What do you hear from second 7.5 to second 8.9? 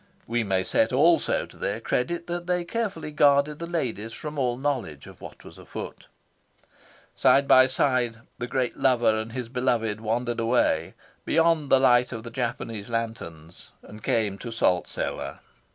side, the great